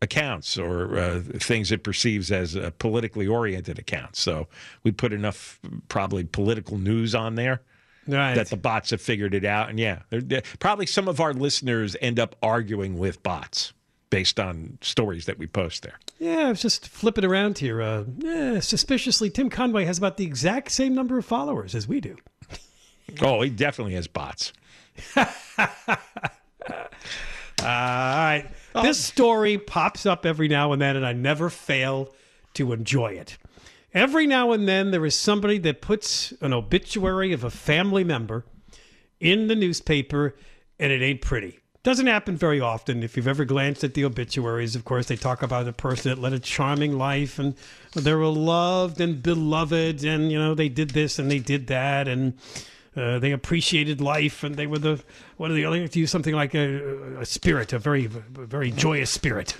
[0.00, 4.20] accounts or uh, things it perceives as uh, politically oriented accounts.
[4.20, 4.48] So
[4.82, 7.62] we put enough probably political news on there
[8.06, 8.34] right?
[8.34, 9.70] that the bots have figured it out.
[9.70, 13.72] And yeah, they're, they're- probably some of our listeners end up arguing with bots
[14.10, 15.98] based on stories that we post there.
[16.18, 17.82] Yeah, I was just flipping around here.
[17.82, 22.00] Uh, yeah, suspiciously, Tim Conway has about the exact same number of followers as we
[22.00, 22.16] do.
[23.20, 24.54] Oh, he definitely has bots.
[25.16, 25.26] all
[27.60, 28.46] right.
[28.82, 32.14] This story pops up every now and then, and I never fail
[32.54, 33.36] to enjoy it.
[33.92, 38.46] Every now and then, there is somebody that puts an obituary of a family member
[39.20, 40.34] in the newspaper,
[40.78, 41.60] and it ain't pretty.
[41.84, 43.02] Doesn't happen very often.
[43.02, 46.18] If you've ever glanced at the obituaries, of course, they talk about a person that
[46.18, 47.54] led a charming life and
[47.94, 52.08] they were loved and beloved, and you know they did this and they did that,
[52.08, 52.38] and
[52.96, 55.04] uh, they appreciated life, and they were the
[55.36, 59.10] what are the other to use something like a, a spirit, a very very joyous
[59.10, 59.54] spirit.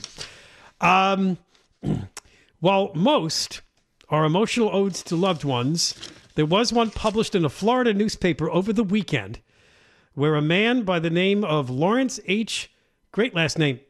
[0.80, 1.36] Um,
[2.60, 3.60] while most
[4.08, 5.94] are emotional odes to loved ones,
[6.36, 9.40] there was one published in a Florida newspaper over the weekend
[10.14, 12.70] where a man by the name of Lawrence H.
[13.12, 13.80] Great last name.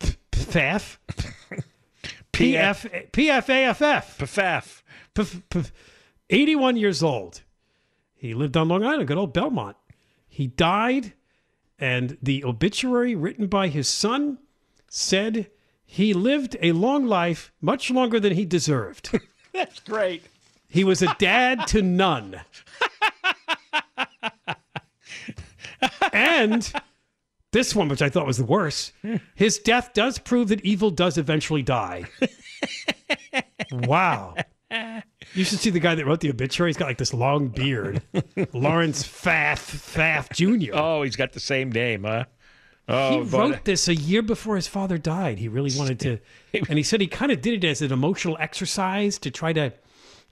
[0.00, 0.98] Pfaff.
[2.32, 4.18] PF, PFAFF.
[4.18, 4.82] Pafaf.
[5.14, 5.70] Pf- pf-
[6.30, 7.42] 81 years old.
[8.14, 9.76] He lived on Long Island, good old Belmont.
[10.28, 11.12] He died,
[11.78, 14.38] and the obituary written by his son
[14.88, 15.50] said
[15.84, 19.18] he lived a long life, much longer than he deserved.
[19.52, 20.22] That's great.
[20.68, 22.40] He was a dad to none.
[26.12, 26.72] and
[27.52, 28.92] this one, which I thought was the worst,
[29.34, 32.04] his death does prove that evil does eventually die.
[33.72, 34.34] wow.
[35.34, 36.70] You should see the guy that wrote the obituary.
[36.70, 38.02] He's got like this long beard.
[38.52, 40.72] Lawrence Pfaff Pfaff Jr.
[40.74, 42.24] Oh, he's got the same name, huh?
[42.88, 45.38] Oh, he Oh, but- wrote uh, this a year before his father died.
[45.38, 46.18] He really wanted to,
[46.68, 49.72] and he said he kind of did it as an emotional exercise to try to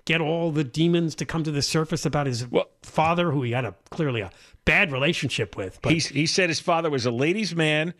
[0.04, 3.52] get all the demons to come to the surface about his Well- father, who he
[3.52, 4.30] had a clearly a
[4.68, 5.80] bad relationship with.
[5.82, 7.94] But He, he said his father was a ladies' man,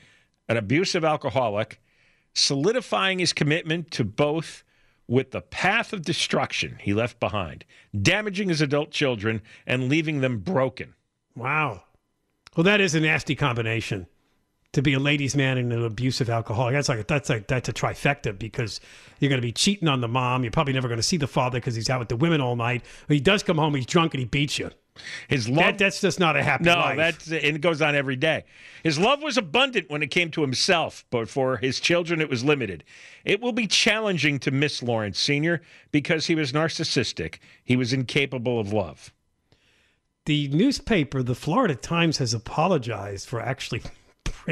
[0.49, 1.81] an abusive alcoholic,
[2.35, 4.65] solidifying his commitment to both
[5.07, 7.65] with the path of destruction he left behind,
[8.01, 10.95] damaging his adult children and leaving them broken.
[11.35, 11.83] wow,
[12.57, 14.07] well, that is a nasty combination.
[14.73, 17.73] To be a ladies' man and an abusive alcoholic, that's like that's like that's a
[17.73, 18.81] trifecta because
[19.19, 20.45] you're going to be cheating on the mom.
[20.45, 22.55] You're probably never going to see the father because he's out with the women all
[22.55, 22.85] night.
[23.09, 24.71] He does come home, he's drunk, and he beats you.
[25.29, 26.97] His love, That, that's just not a happy no, life.
[26.97, 28.45] that's and it goes on every day.
[28.83, 32.45] His love was abundant when it came to himself, but for his children, it was
[32.45, 32.85] limited.
[33.25, 35.61] It will be challenging to miss Lawrence Sr.
[35.93, 37.39] because he was narcissistic.
[37.65, 39.13] He was incapable of love.
[40.27, 43.81] the newspaper, the Florida Times, has apologized for actually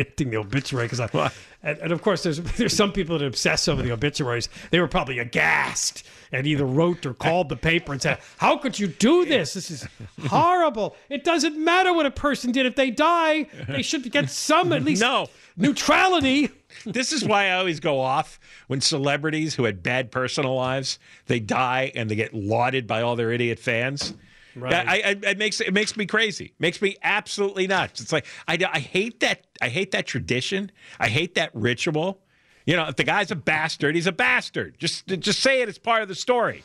[0.05, 1.31] printing the obituary because I,
[1.63, 4.49] and, and of course, there's there's some people that obsess over the obituaries.
[4.71, 8.79] They were probably aghast and either wrote or called the paper and said, "How could
[8.79, 9.55] you do this?
[9.55, 9.89] This is
[10.29, 10.97] horrible.
[11.09, 12.67] It doesn't matter what a person did.
[12.67, 15.29] If they die, they should get some at least No.
[15.57, 16.51] neutrality."
[16.85, 21.41] this is why I always go off when celebrities who had bad personal lives they
[21.41, 24.13] die and they get lauded by all their idiot fans.
[24.57, 24.73] Right.
[24.75, 26.55] I, I, it makes it makes me crazy.
[26.59, 28.01] Makes me absolutely nuts.
[28.01, 30.73] It's like I, I hate that I hate that tradition.
[30.99, 32.21] I hate that ritual.
[32.65, 34.77] You know, if the guy's a bastard, he's a bastard.
[34.79, 36.65] Just just say it as part of the story.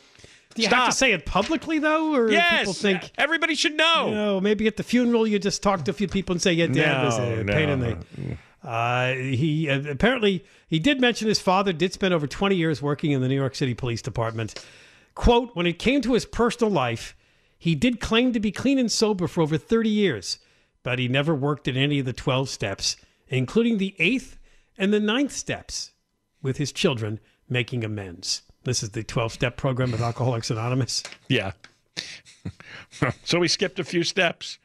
[0.54, 0.78] Do you Stop.
[0.80, 3.10] have to say it publicly though, or yes, people think?
[3.16, 4.08] everybody should know.
[4.08, 6.52] You know, maybe at the funeral you just talk to a few people and say,
[6.52, 7.94] "Yeah, Dad was a No, pain in no.
[7.94, 8.36] the."
[8.68, 13.10] Uh, he uh, apparently he did mention his father did spend over 20 years working
[13.12, 14.54] in the New York City Police Department.
[15.14, 17.16] Quote: When it came to his personal life,
[17.62, 20.40] he did claim to be clean and sober for over 30 years,
[20.82, 22.96] but he never worked in any of the 12 steps,
[23.28, 24.36] including the eighth
[24.76, 25.92] and the ninth steps,
[26.42, 28.42] with his children making amends.
[28.64, 31.04] This is the 12 step program of Alcoholics Anonymous.
[31.28, 31.52] Yeah.
[33.22, 34.58] so we skipped a few steps.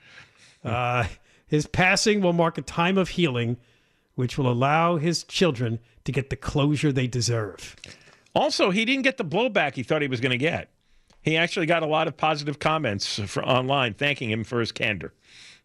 [0.63, 1.05] Uh,
[1.45, 3.57] his passing will mark a time of healing,
[4.15, 7.75] which will allow his children to get the closure they deserve.
[8.33, 10.71] Also, he didn't get the blowback he thought he was going to get.
[11.27, 15.13] He actually got a lot of positive comments for online thanking him for his candor.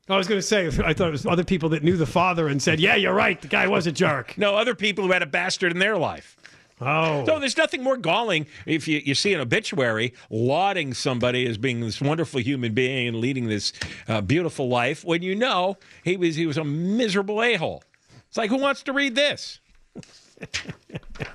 [0.08, 2.48] I was going to say, I thought it was other people that knew the father
[2.48, 3.40] and said, "Yeah, you're right.
[3.40, 6.36] The guy was a jerk." No, other people who had a bastard in their life.
[6.80, 11.56] Oh, So there's nothing more galling if you, you see an obituary lauding somebody as
[11.58, 13.72] being this wonderful human being and leading this
[14.08, 17.84] uh, beautiful life when you know he was he was a miserable a hole.
[18.26, 19.60] It's like who wants to read this?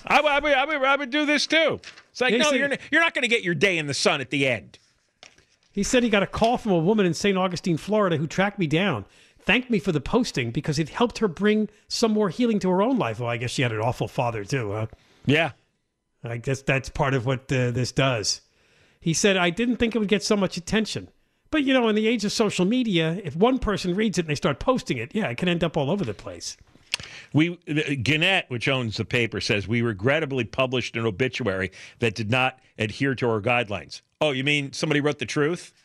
[0.05, 1.79] I, I, I, would, I would do this too.
[2.17, 3.93] It's like Yeah, no, you're not, you're not going to get your day in the
[3.93, 4.79] sun at the end.
[5.71, 7.37] He said he got a call from a woman in St.
[7.37, 9.05] Augustine, Florida, who tracked me down,
[9.39, 12.81] thanked me for the posting because it helped her bring some more healing to her
[12.81, 13.19] own life.
[13.19, 14.87] Well, I guess she had an awful father too, huh?
[15.27, 15.51] Yeah.
[16.23, 18.41] I guess that's part of what uh, this does.
[18.99, 21.09] He said, I didn't think it would get so much attention.
[21.51, 24.29] But, you know, in the age of social media, if one person reads it and
[24.29, 26.57] they start posting it, yeah, it can end up all over the place.
[27.33, 27.57] We
[28.03, 33.15] Gannett, which owns the paper, says we regrettably published an obituary that did not adhere
[33.15, 34.01] to our guidelines.
[34.21, 35.73] Oh, you mean somebody wrote the truth?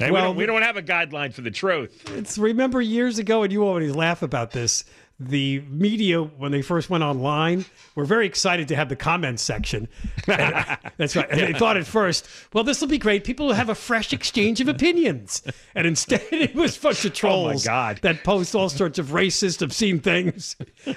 [0.00, 2.08] Hey, we, Well, don't, we don't have a guideline for the truth.
[2.16, 4.86] It's remember years ago, and you always laugh about this.
[5.22, 9.86] The media, when they first went online, were very excited to have the comments section.
[10.26, 11.30] That's right.
[11.30, 13.24] And they thought at first, well, this will be great.
[13.24, 15.42] People will have a fresh exchange of opinions.
[15.74, 17.98] And instead, it was a bunch of trolls God.
[18.02, 20.56] that post all sorts of racist, obscene things.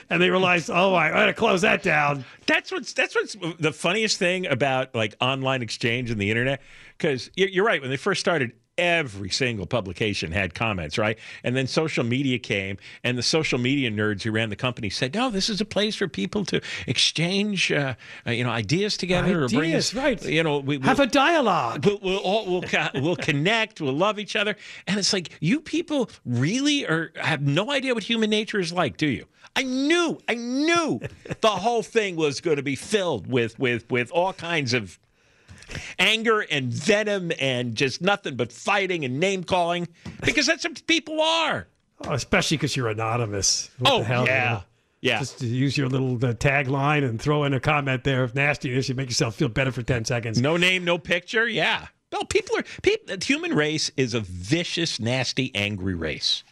[0.10, 2.24] And they realized, oh, I got to close that down.
[2.46, 6.62] That's what's that's what's the funniest thing about like online exchange and the internet.
[6.98, 7.82] Because you're right.
[7.82, 11.18] When they first started, every single publication had comments, right?
[11.44, 15.14] And then social media came, and the social media nerds who ran the company said,
[15.14, 17.96] "No, this is a place for people to exchange, uh,
[18.26, 20.24] uh, you know, ideas together or bring us, right.
[20.24, 21.86] You know, we, Have a dialogue.
[21.86, 22.64] We'll, we'll all we'll,
[22.96, 23.82] we'll connect.
[23.82, 24.56] We'll love each other,
[24.88, 28.98] and it's like you people really are have no idea what human nature is like,
[28.98, 29.28] do you?
[29.56, 31.00] I knew, I knew
[31.42, 35.00] the whole thing was going to be filled with with with all kinds of
[36.00, 39.88] anger and venom and just nothing but fighting and name calling
[40.24, 41.68] because that's what people are.
[42.06, 43.70] Oh, especially because you're anonymous.
[43.80, 44.64] What oh the hell, you yeah, know?
[45.02, 45.20] yeah.
[45.20, 48.90] Just to use your little uh, tagline and throw in a comment there of nastiness,
[48.90, 50.42] you make yourself feel better for 10 seconds.
[50.42, 51.48] no name, no picture.
[51.48, 51.88] Yeah.
[52.12, 53.18] Well, people are people.
[53.18, 56.44] The human race is a vicious, nasty, angry race.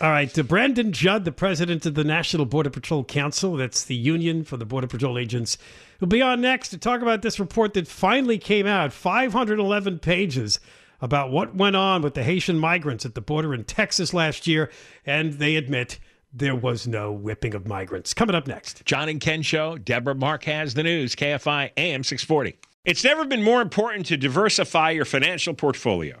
[0.00, 0.36] All right.
[0.38, 4.56] Uh, Brandon Judd, the president of the National Border Patrol Council, that's the union for
[4.56, 5.56] the Border Patrol agents,
[6.00, 10.58] will be on next to talk about this report that finally came out 511 pages
[11.00, 14.70] about what went on with the Haitian migrants at the border in Texas last year.
[15.06, 15.98] And they admit
[16.32, 18.12] there was no whipping of migrants.
[18.12, 18.84] Coming up next.
[18.84, 19.78] John and Ken Show.
[19.78, 21.14] Deborah Mark has the news.
[21.14, 22.58] KFI AM 640.
[22.84, 26.20] It's never been more important to diversify your financial portfolio.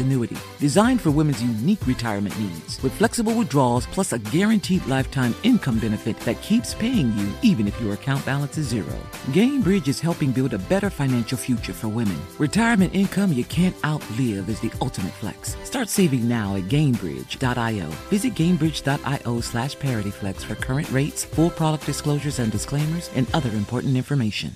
[0.00, 5.78] Annuity, designed for women's unique retirement needs, with flexible withdrawals plus a guaranteed lifetime income
[5.78, 8.94] benefit that keeps paying you even if your account balance is zero.
[9.32, 12.18] Gainbridge is helping build a better financial future for women.
[12.38, 15.56] Retirement income you can't outlive is the ultimate flex.
[15.64, 17.86] Start saving now at Gainbridge.io.
[18.10, 23.96] Visit Gainbridge.io slash ParityFlex for current rates, full product disclosures and disclaimers, and other important
[23.96, 24.54] information.